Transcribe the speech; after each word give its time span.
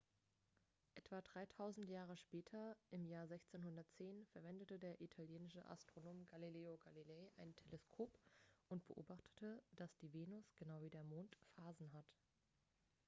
etwa 0.99 1.21
dreitausend 1.21 1.87
jahre 1.91 2.17
später 2.17 2.75
im 2.89 3.05
jahr 3.05 3.25
1610 3.25 4.25
verwendete 4.33 4.79
der 4.79 4.99
italienische 4.99 5.63
astronom 5.67 6.25
galileo 6.25 6.75
galilei 6.77 7.29
ein 7.37 7.53
teleskop 7.55 8.09
und 8.67 8.83
beobachtete 8.87 9.61
dass 9.73 9.95
die 9.97 10.11
venus 10.11 10.55
genau 10.55 10.81
wie 10.81 10.89
der 10.89 11.03
mond 11.03 11.37
phasen 11.55 11.93
hat 11.93 12.11